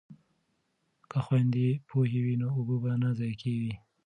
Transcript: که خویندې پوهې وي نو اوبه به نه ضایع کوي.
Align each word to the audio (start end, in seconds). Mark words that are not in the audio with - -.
که 1.11 1.17
خویندې 1.25 1.67
پوهې 1.87 2.19
وي 2.25 2.35
نو 2.41 2.47
اوبه 2.57 2.75
به 2.83 2.91
نه 3.01 3.09
ضایع 3.17 3.35
کوي. 3.41 3.73